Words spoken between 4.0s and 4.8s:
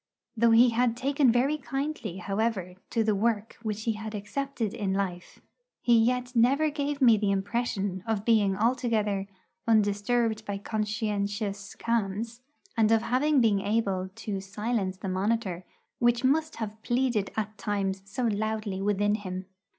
accepted